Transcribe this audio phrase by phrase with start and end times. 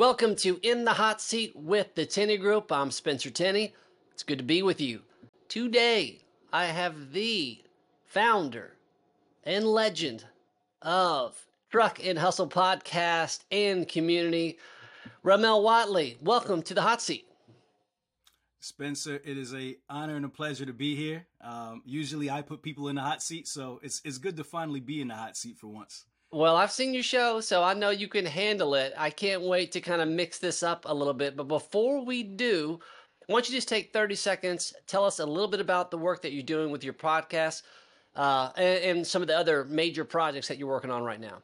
[0.00, 2.72] Welcome to In the Hot Seat with the Tenney Group.
[2.72, 3.74] I'm Spencer Tenney.
[4.14, 5.02] It's good to be with you.
[5.46, 7.58] Today, I have the
[8.06, 8.78] founder
[9.44, 10.24] and legend
[10.80, 14.58] of Truck and Hustle podcast and community,
[15.22, 16.16] Rahmel Wattley.
[16.22, 17.26] Welcome to the Hot Seat.
[18.60, 21.26] Spencer, it is a honor and a pleasure to be here.
[21.42, 24.80] Um, usually, I put people in the hot seat, so it's it's good to finally
[24.80, 26.06] be in the hot seat for once.
[26.32, 28.92] Well, I've seen your show, so I know you can handle it.
[28.96, 31.36] I can't wait to kind of mix this up a little bit.
[31.36, 32.78] But before we do,
[33.26, 36.22] why don't you just take 30 seconds, tell us a little bit about the work
[36.22, 37.62] that you're doing with your podcast
[38.14, 41.42] uh, and, and, some of the other major projects that you're working on right now.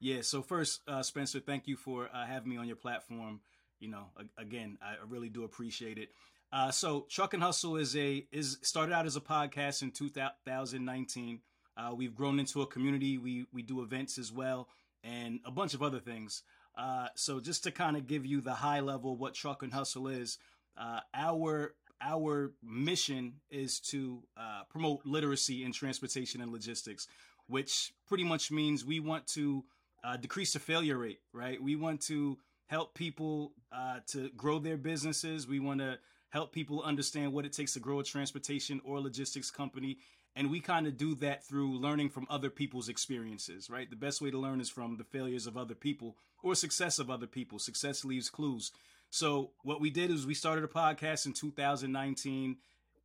[0.00, 3.40] Yeah, so first, uh, Spencer, thank you for uh, having me on your platform.
[3.80, 4.06] You know,
[4.38, 6.10] again, I really do appreciate it.
[6.52, 11.40] Uh, so, Truck and Hustle is a is started out as a podcast in 2019.
[11.76, 13.18] Uh, we've grown into a community.
[13.18, 14.68] We we do events as well,
[15.02, 16.42] and a bunch of other things.
[16.76, 20.08] Uh, so just to kind of give you the high level what Truck and Hustle
[20.08, 20.38] is,
[20.76, 27.06] uh, our our mission is to uh, promote literacy in transportation and logistics,
[27.46, 29.64] which pretty much means we want to
[30.02, 31.20] uh, decrease the failure rate.
[31.32, 31.62] Right?
[31.62, 35.46] We want to help people uh, to grow their businesses.
[35.46, 35.98] We want to
[36.30, 39.98] help people understand what it takes to grow a transportation or logistics company
[40.34, 43.88] and we kind of do that through learning from other people's experiences, right?
[43.88, 47.10] The best way to learn is from the failures of other people or success of
[47.10, 47.58] other people.
[47.58, 48.72] Success leaves clues.
[49.10, 52.56] So, what we did is we started a podcast in 2019.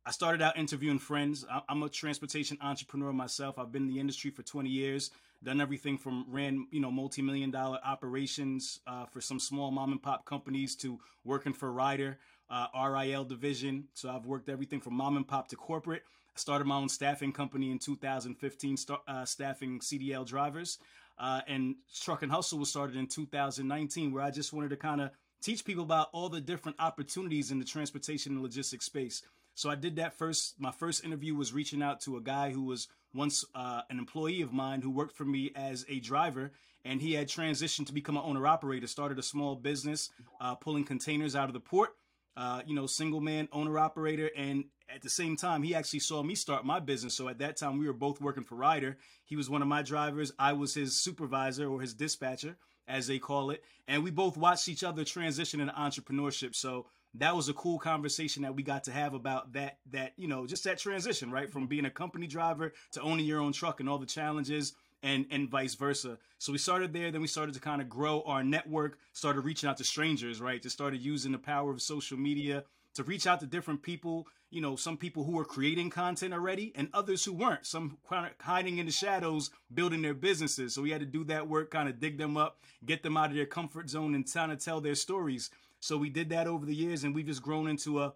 [0.06, 1.44] I started out interviewing friends.
[1.68, 3.58] I'm a transportation entrepreneur myself.
[3.58, 5.10] I've been in the industry for 20 years,
[5.44, 10.02] done everything from ran, you know, multi-million dollar operations uh, for some small mom and
[10.02, 12.18] pop companies to working for Ryder,
[12.48, 13.88] uh, RIL division.
[13.92, 16.04] So I've worked everything from mom and pop to corporate
[16.38, 20.78] started my own staffing company in 2015, start, uh, staffing CDL drivers.
[21.18, 25.00] Uh, and Truck and Hustle was started in 2019, where I just wanted to kind
[25.00, 25.10] of
[25.42, 29.22] teach people about all the different opportunities in the transportation and logistics space.
[29.54, 30.54] So I did that first.
[30.60, 34.42] My first interview was reaching out to a guy who was once uh, an employee
[34.42, 36.52] of mine who worked for me as a driver,
[36.84, 38.86] and he had transitioned to become an owner operator.
[38.86, 40.10] Started a small business
[40.40, 41.90] uh, pulling containers out of the port.
[42.38, 46.22] Uh, you know, single man owner operator, and at the same time, he actually saw
[46.22, 47.14] me start my business.
[47.16, 48.96] So at that time, we were both working for Ryder.
[49.24, 50.30] He was one of my drivers.
[50.38, 52.56] I was his supervisor or his dispatcher,
[52.86, 53.64] as they call it.
[53.88, 56.54] And we both watched each other transition into entrepreneurship.
[56.54, 60.28] So that was a cool conversation that we got to have about that, that, you
[60.28, 61.50] know, just that transition, right?
[61.50, 65.26] From being a company driver to owning your own truck and all the challenges and
[65.30, 66.18] and vice versa.
[66.38, 69.68] So we started there, then we started to kind of grow our network, started reaching
[69.68, 70.62] out to strangers, right?
[70.62, 72.64] Just started using the power of social media
[72.94, 74.26] to reach out to different people.
[74.50, 77.98] You know, some people who were creating content already and others who weren't, some
[78.40, 80.74] hiding in the shadows, building their businesses.
[80.74, 83.30] So we had to do that work, kind of dig them up, get them out
[83.30, 85.50] of their comfort zone and kind of tell their stories.
[85.80, 88.14] So we did that over the years and we've just grown into a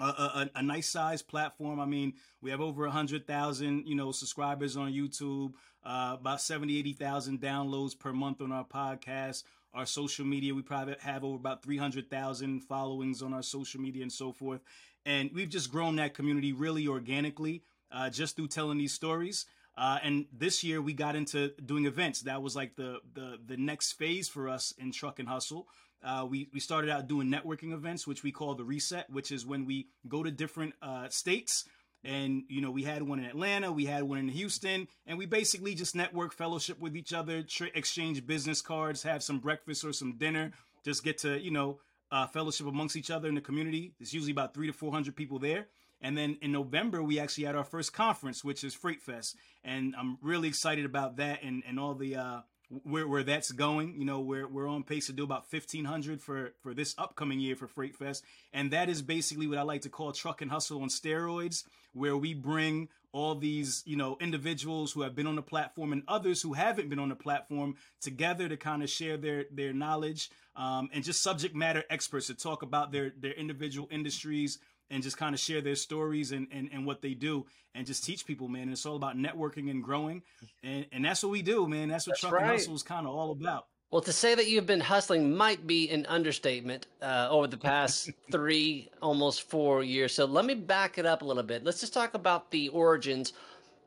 [0.00, 1.78] a, a, a, nice size platform.
[1.78, 5.52] I mean, we have over a hundred thousand, you know, subscribers on YouTube,
[5.84, 9.44] uh, about 70, 80,000 downloads per month on our podcast
[9.74, 10.54] our social media.
[10.54, 14.60] We probably have over about 300,000 followings on our social media and so forth.
[15.04, 17.62] And we've just grown that community really organically
[17.92, 19.46] uh, just through telling these stories.
[19.76, 22.22] Uh, and this year we got into doing events.
[22.22, 25.66] That was like the the the next phase for us in Truck and Hustle.
[26.04, 29.46] Uh, we we started out doing networking events, which we call the Reset, which is
[29.46, 31.64] when we go to different uh, states
[32.04, 35.24] and, you know, we had one in Atlanta, we had one in Houston, and we
[35.24, 39.92] basically just network fellowship with each other, tra- exchange business cards, have some breakfast or
[39.92, 40.52] some dinner,
[40.84, 41.78] just get to, you know,
[42.12, 43.94] uh, fellowship amongst each other in the community.
[43.98, 45.68] There's usually about three to 400 people there.
[46.02, 49.36] And then in November, we actually had our first conference, which is Freight Fest.
[49.64, 52.40] And I'm really excited about that and, and all the, uh,
[52.82, 53.94] where where that's going.
[53.98, 57.40] You know, we're we're on pace to do about fifteen hundred for for this upcoming
[57.40, 60.50] year for Freight Fest, and that is basically what I like to call truck and
[60.50, 65.36] hustle on steroids, where we bring all these you know individuals who have been on
[65.36, 69.16] the platform and others who haven't been on the platform together to kind of share
[69.16, 73.86] their their knowledge um, and just subject matter experts to talk about their their individual
[73.90, 74.58] industries
[74.90, 78.04] and just kind of share their stories and, and, and what they do and just
[78.04, 78.62] teach people, man.
[78.62, 80.22] And it's all about networking and growing.
[80.62, 81.88] And, and that's what we do, man.
[81.88, 82.42] That's what that's Truck right.
[82.42, 83.66] and Hustle is kind of all about.
[83.90, 88.10] Well, to say that you've been hustling might be an understatement uh, over the past
[88.32, 90.12] three, almost four years.
[90.12, 91.64] So let me back it up a little bit.
[91.64, 93.34] Let's just talk about the origins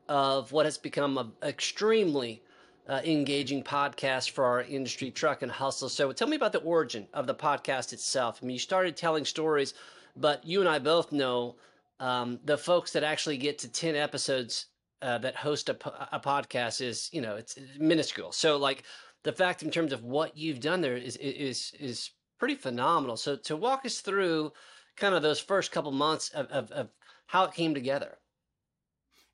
[0.08, 2.42] of what has become an extremely
[2.88, 5.90] uh, engaging podcast for our industry, Truck and Hustle.
[5.90, 8.40] So tell me about the origin of the podcast itself.
[8.42, 9.74] I mean, you started telling stories
[10.20, 11.56] but you and I both know
[12.00, 14.66] um, the folks that actually get to 10 episodes
[15.02, 15.76] uh, that host a,
[16.14, 18.32] a podcast is, you know, it's, minuscule.
[18.32, 18.84] So, like,
[19.24, 23.16] the fact in terms of what you've done there is is is pretty phenomenal.
[23.16, 24.52] So to walk us through
[24.96, 26.88] kind of those first couple months of, of, of
[27.26, 28.18] how it came together.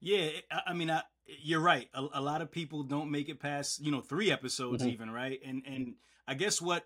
[0.00, 0.28] Yeah,
[0.66, 1.88] I mean, I, you're right.
[1.94, 4.92] A, a, lot of people don't make it past, you know, three episodes mm-hmm.
[4.92, 5.40] even, right?
[5.44, 5.94] And and
[6.26, 6.84] I guess what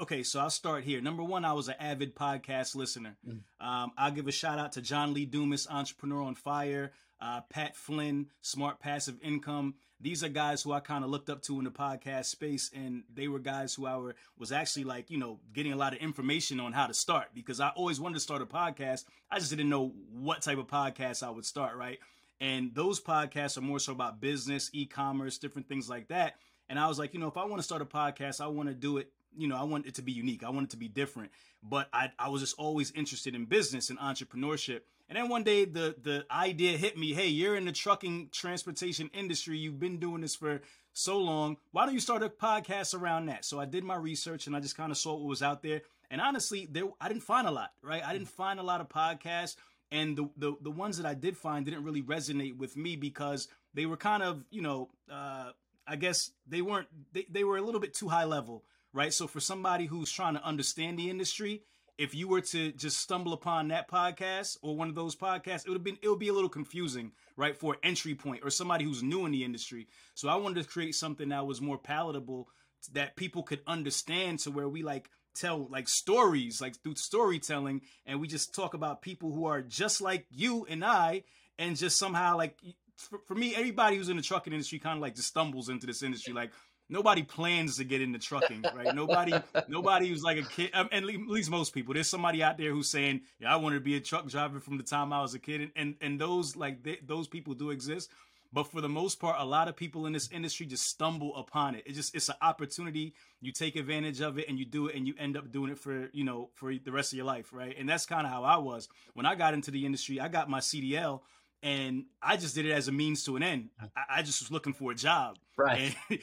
[0.00, 1.00] okay, so I'll start here.
[1.00, 3.16] Number one, I was an avid podcast listener.
[3.26, 3.40] Mm.
[3.60, 7.76] Um, I'll give a shout out to John Lee Dumas, Entrepreneur on Fire, uh, Pat
[7.76, 9.74] Flynn, Smart Passive Income.
[9.98, 13.04] These are guys who I kind of looked up to in the podcast space, and
[13.12, 16.00] they were guys who I were was actually like, you know, getting a lot of
[16.00, 19.04] information on how to start because I always wanted to start a podcast.
[19.30, 21.98] I just didn't know what type of podcast I would start, right?
[22.38, 26.34] And those podcasts are more so about business, e-commerce, different things like that.
[26.68, 28.68] And I was like, you know, if I want to start a podcast, I want
[28.68, 30.44] to do it you know, I want it to be unique.
[30.44, 31.30] I want it to be different.
[31.62, 34.80] But I, I was just always interested in business and entrepreneurship.
[35.08, 39.10] And then one day the the idea hit me, hey, you're in the trucking transportation
[39.14, 39.56] industry.
[39.56, 40.60] You've been doing this for
[40.92, 41.58] so long.
[41.72, 43.44] Why don't you start a podcast around that?
[43.44, 45.82] So I did my research and I just kind of saw what was out there.
[46.10, 48.02] And honestly, there I didn't find a lot, right?
[48.04, 49.56] I didn't find a lot of podcasts.
[49.92, 53.48] And the, the, the ones that I did find didn't really resonate with me because
[53.74, 55.50] they were kind of, you know, uh,
[55.86, 58.64] I guess they weren't, they, they were a little bit too high level
[58.96, 59.12] right?
[59.12, 61.62] So for somebody who's trying to understand the industry,
[61.98, 65.68] if you were to just stumble upon that podcast or one of those podcasts, it
[65.68, 68.84] would have been it would be a little confusing, right, for entry point or somebody
[68.84, 69.86] who's new in the industry.
[70.14, 72.48] So I wanted to create something that was more palatable
[72.92, 78.18] that people could understand to where we like tell like stories, like through storytelling, and
[78.18, 81.24] we just talk about people who are just like you and I,
[81.58, 82.58] and just somehow like
[82.96, 85.86] for, for me, everybody who's in the trucking industry kind of like just stumbles into
[85.86, 86.32] this industry.
[86.32, 86.52] Like
[86.88, 88.94] nobody plans to get into trucking, right?
[88.94, 89.34] nobody,
[89.68, 91.94] nobody who's like a kid, um, and at least most people.
[91.94, 94.76] There's somebody out there who's saying, "Yeah, I wanted to be a truck driver from
[94.76, 97.70] the time I was a kid," and and, and those like they, those people do
[97.70, 98.10] exist.
[98.52, 101.74] But for the most part, a lot of people in this industry just stumble upon
[101.74, 101.82] it.
[101.84, 103.14] It just it's an opportunity.
[103.40, 105.78] You take advantage of it and you do it, and you end up doing it
[105.78, 107.74] for you know for the rest of your life, right?
[107.78, 110.20] And that's kind of how I was when I got into the industry.
[110.20, 111.20] I got my CDL
[111.62, 113.70] and I just did it as a means to an end.
[113.96, 115.94] I, I just was looking for a job, right?
[116.10, 116.20] And,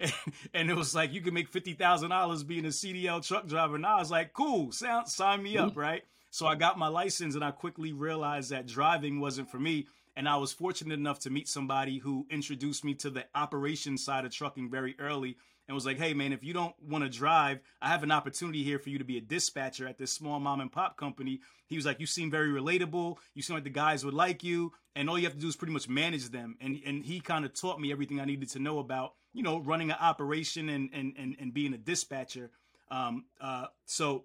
[0.00, 0.12] and,
[0.54, 3.76] and it was like you can make fifty thousand dollars being a CDL truck driver.
[3.76, 5.80] And I was like, cool, sound, sign me up, mm-hmm.
[5.80, 6.02] right?
[6.30, 9.86] So I got my license, and I quickly realized that driving wasn't for me.
[10.16, 14.24] And I was fortunate enough to meet somebody who introduced me to the operations side
[14.24, 15.36] of trucking very early
[15.68, 18.64] and was like, hey, man, if you don't want to drive, I have an opportunity
[18.64, 21.40] here for you to be a dispatcher at this small mom and pop company.
[21.66, 23.18] He was like, you seem very relatable.
[23.34, 24.72] You seem like the guys would like you.
[24.96, 26.56] And all you have to do is pretty much manage them.
[26.60, 29.58] And, and he kind of taught me everything I needed to know about, you know,
[29.58, 32.50] running an operation and, and, and, and being a dispatcher.
[32.90, 34.24] Um, uh, so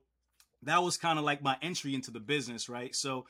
[0.64, 2.96] that was kind of like my entry into the business, right?
[2.96, 3.26] So,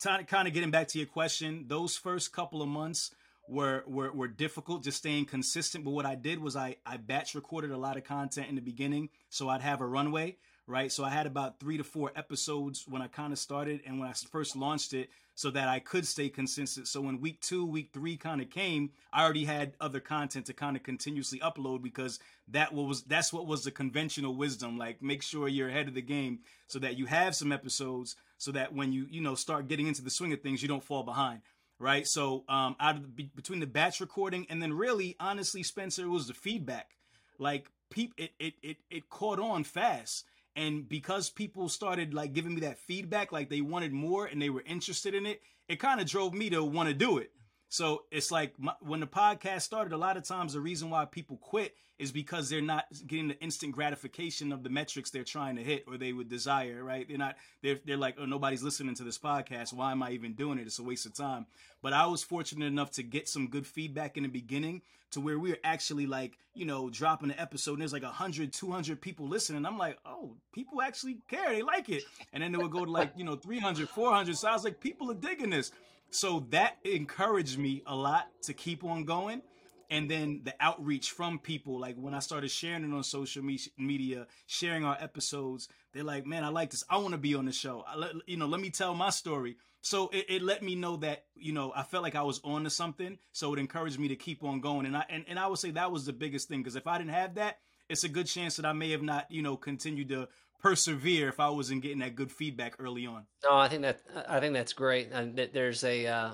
[0.00, 3.10] kind of getting back to your question, those first couple of months,
[3.48, 5.84] were, were were difficult just staying consistent.
[5.84, 8.60] But what i did was i i batch recorded a lot of content in the
[8.60, 10.36] beginning so i'd have a runway
[10.68, 10.92] right?
[10.92, 14.08] So i had about three to four episodes when i kind of started and when
[14.08, 16.86] i first launched it so that i could stay consistent.
[16.86, 20.52] So when week two week three kind of came i already had other content to
[20.52, 25.22] kind of continuously upload because that was that's what was the conventional wisdom like make
[25.22, 28.92] sure you're ahead of the game so that you have some episodes so that when
[28.92, 31.40] you you know start getting into the swing of things you don't fall behind
[31.78, 32.06] right?
[32.06, 36.08] So um, out of the, between the batch recording and then really, honestly, Spencer, it
[36.08, 36.96] was the feedback.
[37.38, 40.24] Like peep, it it it it caught on fast,
[40.56, 44.50] and because people started like giving me that feedback, like they wanted more and they
[44.50, 47.30] were interested in it, it kind of drove me to want to do it.
[47.68, 51.04] So it's like my, when the podcast started, a lot of times the reason why
[51.04, 55.56] people quit is because they're not getting the instant gratification of the metrics they're trying
[55.56, 57.06] to hit or they would desire, right?
[57.06, 59.72] They're not, they're, they're like, oh, nobody's listening to this podcast.
[59.74, 60.66] Why am I even doing it?
[60.66, 61.46] It's a waste of time.
[61.82, 65.38] But I was fortunate enough to get some good feedback in the beginning to where
[65.38, 69.26] we were actually like, you know, dropping an episode and there's like 100, 200 people
[69.26, 69.66] listening.
[69.66, 71.50] I'm like, oh, people actually care.
[71.50, 72.02] They like it.
[72.32, 74.36] And then they would go to like, you know, 300, 400.
[74.36, 75.72] So I was like, people are digging this.
[76.10, 79.42] So that encouraged me a lot to keep on going.
[79.90, 84.26] And then the outreach from people, like when I started sharing it on social media,
[84.46, 86.84] sharing our episodes, they're like, man, I like this.
[86.90, 87.84] I want to be on the show.
[87.86, 89.56] I, you know, let me tell my story.
[89.80, 92.64] So it, it, let me know that, you know, I felt like I was on
[92.64, 93.16] to something.
[93.32, 94.84] So it encouraged me to keep on going.
[94.84, 96.62] And I, and, and I would say that was the biggest thing.
[96.62, 99.30] Cause if I didn't have that, it's a good chance that I may have not,
[99.30, 100.28] you know, continued to
[100.60, 103.24] persevere if I wasn't getting that good feedback early on.
[103.44, 105.10] No, I think that I think that's great.
[105.12, 106.30] And there's a uh,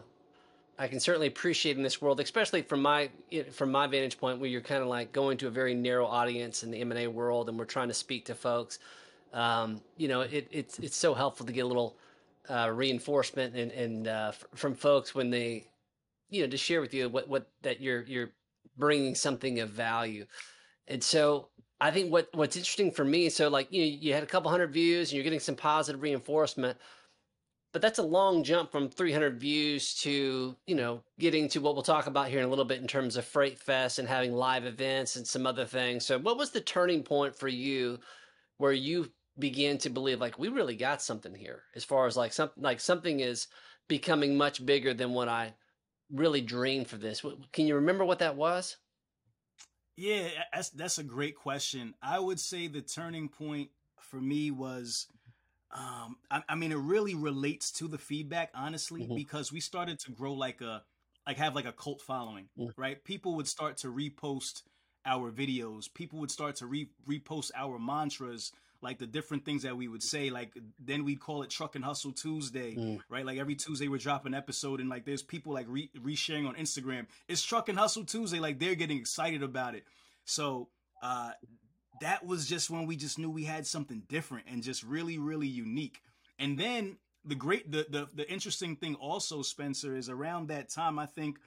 [0.79, 3.11] I can certainly appreciate in this world, especially from my
[3.53, 6.65] from my vantage point, where you're kind of like going to a very narrow audience
[6.65, 8.79] in the M and A world, and we're trying to speak to folks.
[9.33, 11.97] Um, you know, it, it's it's so helpful to get a little
[12.49, 15.69] uh, reinforcement and and uh, from folks when they,
[16.31, 18.31] you know, to share with you what what that you're you're
[18.77, 20.27] bringing something of value.
[20.89, 21.49] And so
[21.85, 24.51] I think what what's interesting for me, so like you know, you had a couple
[24.51, 26.79] hundred views and you're getting some positive reinforcement,
[27.75, 31.83] but that's a long jump from 300 views to you know getting to what we'll
[31.83, 34.65] talk about here in a little bit in terms of Freight Fest and having live
[34.65, 36.07] events and some other things.
[36.07, 37.99] So what was the turning point for you
[38.57, 42.33] where you began to believe like we really got something here as far as like
[42.33, 43.49] something like something is
[43.89, 45.53] becoming much bigger than what I
[46.11, 47.23] really dreamed for this.
[47.53, 48.79] Can you remember what that was?
[49.97, 51.95] Yeah, that's that's a great question.
[52.03, 53.71] I would say the turning point
[54.01, 55.07] for me was
[55.73, 59.15] um I, I mean it really relates to the feedback honestly mm-hmm.
[59.15, 60.83] because we started to grow like a
[61.27, 62.81] like have like a cult following, mm-hmm.
[62.81, 63.03] right?
[63.05, 64.63] People would start to repost
[65.07, 65.93] our videos.
[65.93, 68.53] People would start to re- repost our mantras
[68.85, 70.31] like the different things that we would say.
[70.31, 73.01] Like then we'd call it Truck and Hustle Tuesday, mm.
[73.09, 73.27] right?
[73.27, 76.55] Like every Tuesday we're dropping an episode, and like there's people like re- resharing on
[76.55, 77.07] Instagram.
[77.27, 78.39] It's Truck and Hustle Tuesday.
[78.39, 79.85] Like they're getting excited about it.
[80.25, 80.69] So
[81.03, 81.33] uh,
[82.01, 85.49] that was just when we just knew we had something different and just really, really
[85.49, 86.01] unique.
[86.39, 90.99] And then the great, the the the interesting thing also, Spencer, is around that time
[90.99, 91.39] I think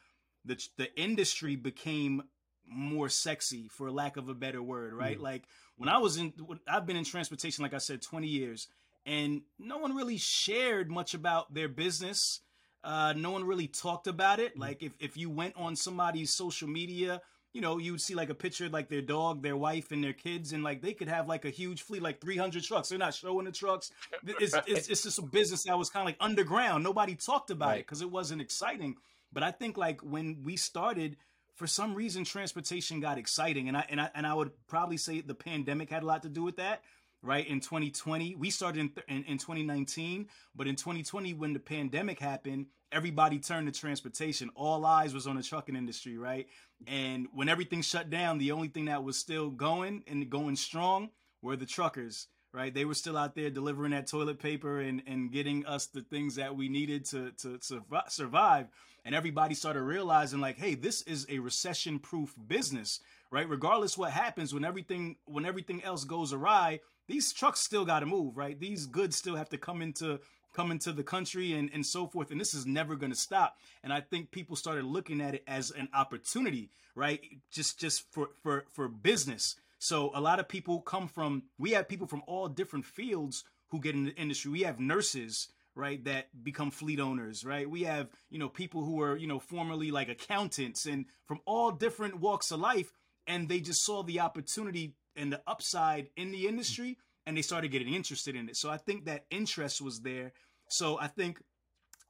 [0.44, 2.24] the the industry became
[2.70, 5.24] more sexy for lack of a better word right mm.
[5.24, 5.44] like
[5.78, 6.34] when i was in
[6.68, 8.68] i've been in transportation like i said 20 years
[9.06, 12.42] and no one really shared much about their business
[12.84, 14.62] uh, no one really talked about it mm.
[14.62, 17.22] like if, if you went on somebody's social media
[17.54, 20.04] you know you would see like a picture of, like their dog their wife and
[20.04, 23.00] their kids and like they could have like a huge fleet like 300 trucks they're
[23.00, 23.92] not showing the trucks
[24.40, 24.64] it's, right.
[24.68, 27.80] it's, it's, just a business that was kind of like underground nobody talked about right.
[27.80, 28.96] it because it wasn't exciting
[29.34, 31.18] but i think like when we started
[31.58, 33.68] for some reason transportation got exciting.
[33.68, 36.30] And I and I and I would probably say the pandemic had a lot to
[36.30, 36.84] do with that
[37.24, 37.48] right?
[37.48, 42.68] In 2020 we started in, in, in 2019 but in 2020 when the pandemic happened
[42.92, 44.50] everybody turned to transportation.
[44.56, 46.48] All eyes was on the trucking industry right?
[46.86, 51.10] And when everything shut down the only thing that was still going and going strong
[51.42, 52.74] were the truckers right?
[52.74, 56.36] They were still out there delivering that toilet paper and and getting us the things
[56.36, 57.60] that we needed to to,
[58.08, 58.68] survive.
[59.06, 63.00] And everybody started realizing like hey this is a recession proof business
[63.30, 63.48] right?
[63.48, 68.06] Regardless what happens when everything when everything else goes awry these trucks still got to
[68.06, 68.60] move right?
[68.60, 70.20] These goods still have to come into
[70.54, 73.58] come into the country and, and so forth and this is never going to stop.
[73.84, 77.22] And i think people started looking at it as an opportunity right?
[77.52, 81.88] Just just for for for business so a lot of people come from we have
[81.88, 84.52] people from all different fields who get in the industry.
[84.52, 87.70] We have nurses right that become fleet owners right?
[87.70, 91.72] We have you know people who are you know formerly like accountants and from all
[91.72, 92.92] different walks of life
[93.28, 97.72] and they just saw the opportunity and the upside in the industry and they started
[97.72, 98.56] getting interested in it.
[98.56, 100.34] So i think that interest was there.
[100.70, 101.42] So i think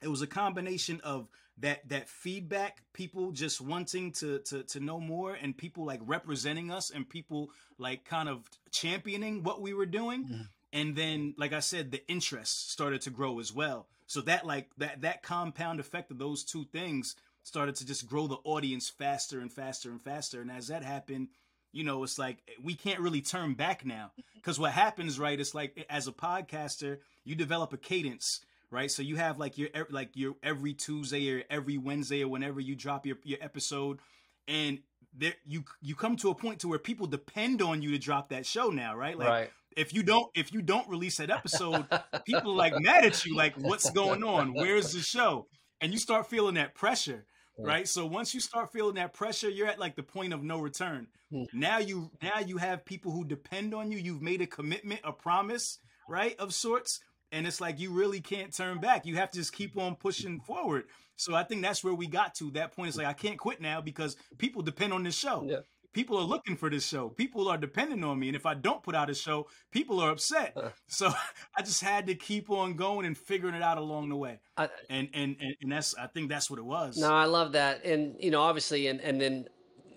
[0.01, 1.27] it was a combination of
[1.59, 6.71] that that feedback people just wanting to to to know more and people like representing
[6.71, 10.25] us and people like kind of championing what we were doing.
[10.25, 10.41] Mm-hmm.
[10.73, 13.87] And then like i said the interest started to grow as well.
[14.05, 18.27] So that like that that compound effect of those two things started to just grow
[18.27, 20.41] the audience faster and faster and faster.
[20.41, 21.29] And as that happened
[21.73, 24.11] you know it's like we can't really turn back now.
[24.35, 29.01] Because what happens right it's like as a podcaster you develop a cadence right so
[29.01, 33.05] you have like your like your every tuesday or every wednesday or whenever you drop
[33.05, 34.00] your, your episode
[34.47, 34.79] and
[35.15, 38.29] there you you come to a point to where people depend on you to drop
[38.29, 41.86] that show now right like right if you don't if you don't release that episode,
[42.25, 44.53] people are like mad at you, like what's going on?
[44.53, 45.47] Where's the show?
[45.79, 47.25] And you start feeling that pressure,
[47.59, 47.88] right?
[47.88, 51.07] So once you start feeling that pressure, you're at like the point of no return.
[51.31, 51.43] Hmm.
[51.53, 54.00] Now you now you have people who depend on you.
[54.00, 55.77] You've made a commitment, a promise,
[56.09, 57.00] right, of sorts,
[57.31, 59.05] and it's like you really can't turn back.
[59.05, 60.86] You have to just keep on pushing forward.
[61.15, 62.51] So I think that's where we got to.
[62.51, 65.46] That point is like I can't quit now because people depend on this show.
[65.48, 65.60] Yeah
[65.98, 67.10] people are looking for this show.
[67.10, 68.27] People are depending on me.
[68.27, 70.53] And if I don't put out a show, people are upset.
[70.55, 70.69] Uh.
[70.88, 71.12] so
[71.57, 74.39] I just had to keep on going and figuring it out along the way.
[74.57, 76.98] I, and, and, and that's, I think that's what it was.
[76.98, 77.84] No, I love that.
[77.84, 79.48] And, you know, obviously, and, and then,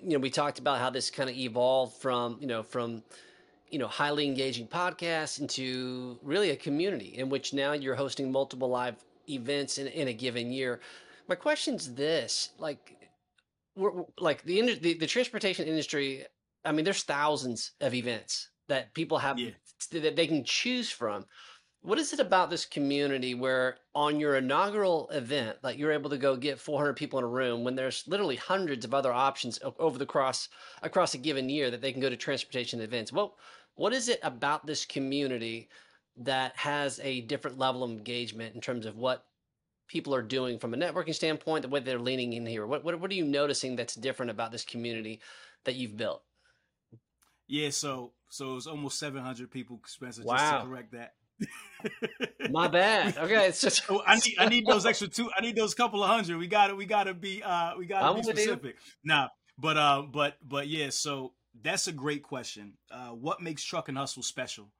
[0.03, 3.03] you know, we talked about how this kind of evolved from, you know, from,
[3.71, 8.69] you know, highly engaging podcast into really a community in which now you're hosting multiple
[8.69, 8.97] live
[9.29, 10.81] events in, in a given year.
[11.29, 12.97] My question's this, like,
[13.77, 16.25] we're, like the, the the transportation industry.
[16.65, 19.50] I mean, there's thousands of events that people have yeah.
[19.93, 21.27] that they can choose from.
[21.83, 26.19] What is it about this community where on your inaugural event, like you're able to
[26.19, 29.99] go get 400 people in a room when there's literally hundreds of other options over
[29.99, 30.50] the cross
[30.83, 33.15] across a given year that they can go to transportation events?
[33.15, 33.33] What
[33.81, 35.71] what is it about this community
[36.19, 39.25] that has a different level of engagement in terms of what
[39.89, 42.67] people are doing from a networking standpoint, the way they're leaning in here?
[42.67, 45.23] What, what, what are you noticing that's different about this community
[45.65, 46.23] that you've built?
[47.49, 50.37] Yeah, so so it was almost 700 people, Spencer, wow.
[50.37, 51.15] just to correct that.
[52.51, 53.17] My bad.
[53.17, 55.31] Okay, it's just oh, I need I need those extra two.
[55.35, 56.37] I need those couple of hundred.
[56.37, 58.77] We got to we got to be uh we got to be specific.
[59.03, 62.75] Now, nah, but uh but but yeah, so that's a great question.
[62.90, 64.73] Uh what makes Truck and Hustle special?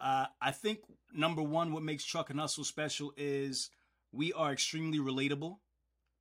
[0.00, 0.80] Uh I think
[1.12, 3.70] number 1 what makes Truck and Hustle special is
[4.12, 5.56] we are extremely relatable,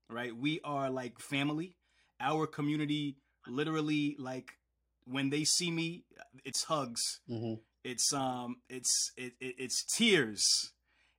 [0.09, 0.35] right?
[0.35, 1.75] We are like family.
[2.19, 4.51] Our community literally like
[5.05, 6.05] when they see me,
[6.45, 7.19] it's hugs.
[7.29, 7.55] Mm-hmm.
[7.83, 10.71] It's um, it's it, it, it's tears.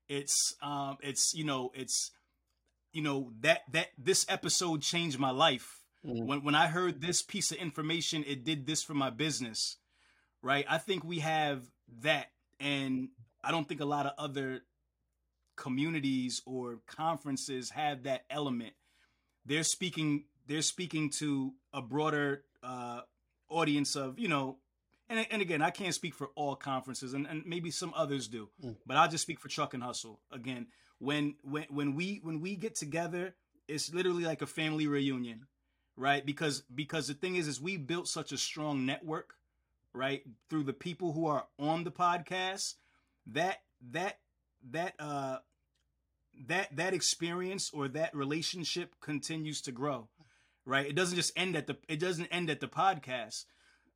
[0.09, 2.11] It's um, it's you know, it's
[2.93, 5.80] you know that that this episode changed my life.
[6.07, 6.27] Mm-hmm.
[6.27, 9.77] When when I heard this piece of information, it did this for my business,
[10.43, 10.65] right?
[10.69, 11.63] I think we have
[12.03, 13.09] that, and
[13.45, 14.63] I don't think a lot of other
[15.57, 18.73] communities or conferences have that element.
[19.45, 20.25] They're speaking.
[20.47, 23.03] They're speaking to a broader uh,
[23.51, 24.57] audience of you know
[25.09, 28.49] and, and again i can't speak for all conferences and, and maybe some others do
[28.65, 28.77] mm.
[28.87, 32.55] but i'll just speak for truck and hustle again when when when we when we
[32.55, 33.35] get together
[33.69, 35.47] it's literally like a family reunion
[36.01, 39.35] right because because the thing is is we built such a strong network
[39.93, 42.75] right through the people who are on the podcast
[43.27, 44.19] that that
[44.71, 45.39] that uh
[46.47, 50.09] that that experience or that relationship continues to grow
[50.65, 50.87] right?
[50.87, 53.47] It doesn't just end at the it doesn't end at the podcast.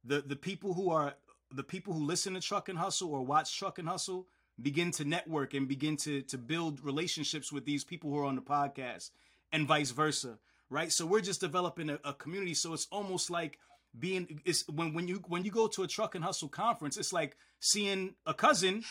[0.04, 1.14] The the people who are
[1.52, 4.26] the people who listen to Truck and Hustle or watch Truck and Hustle
[4.60, 8.36] begin to network and begin to to build relationships with these people who are on
[8.36, 9.10] the podcast
[9.52, 10.38] and vice versa,
[10.74, 10.92] right?
[10.92, 12.54] So we're just developing a, a community.
[12.54, 13.58] So it's almost like
[13.98, 17.12] being it's when when you when you go to a Truck and Hustle conference, it's
[17.12, 18.84] like seeing a cousin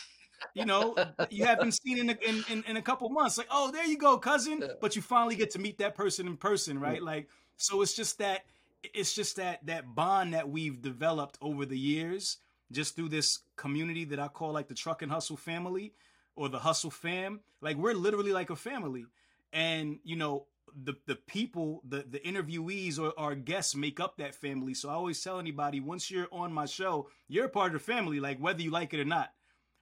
[0.52, 0.96] you know,
[1.30, 3.38] you haven't seen in a, in, in, in a couple months.
[3.38, 4.62] Like, oh, there you go, cousin.
[4.80, 7.02] But you finally get to meet that person in person, right?
[7.02, 8.44] Like, so it's just that
[8.92, 12.38] it's just that that bond that we've developed over the years,
[12.72, 15.94] just through this community that I call like the truck and hustle family
[16.36, 17.40] or the hustle fam.
[17.60, 19.06] Like we're literally like a family,
[19.52, 20.46] and you know
[20.82, 24.74] the the people, the the interviewees or our guests make up that family.
[24.74, 27.92] So I always tell anybody once you're on my show, you're a part of the
[27.92, 29.30] family, like whether you like it or not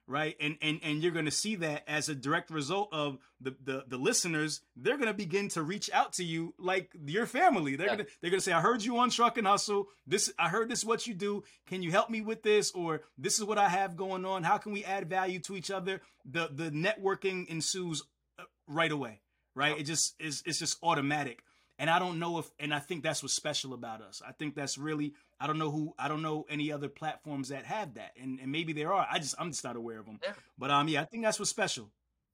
[0.07, 0.35] right?
[0.39, 3.85] And and and you're going to see that as a direct result of the the,
[3.87, 7.75] the listeners they're going to begin to reach out to you like your family.
[7.75, 7.95] They're yeah.
[7.95, 9.87] going to they're going to say i heard you on truck and hustle.
[10.05, 11.43] This i heard this is what you do.
[11.67, 12.71] Can you help me with this?
[12.71, 14.43] Or this is what i have going on.
[14.43, 16.01] How can we add value to each other?
[16.25, 18.03] The the networking ensues
[18.39, 19.22] uh, right away
[19.55, 21.43] right it just is it's just automatic
[21.79, 24.21] and I don't know if, and I think that's what's special about us.
[24.25, 27.65] I think that's really, I don't know who, I don't know any other platforms that
[27.65, 29.07] have that, and, and maybe there are.
[29.09, 30.19] I just, I'm just not aware of them.
[30.23, 30.33] Yeah.
[30.57, 31.89] But um, yeah, I think that's what's special.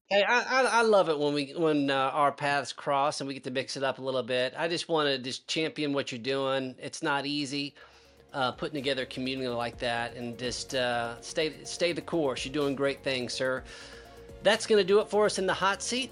[0.10, 3.36] Hey, I, I, I love it when we when uh, our paths cross and we
[3.36, 4.55] get to mix it up a little bit.
[4.58, 6.73] I just want to just champion what you're doing.
[6.79, 7.75] It's not easy
[8.34, 12.43] uh, putting together a community like that, and just uh, stay stay the course.
[12.43, 13.63] You're doing great things, sir.
[14.41, 16.12] That's going to do it for us in the hot seat.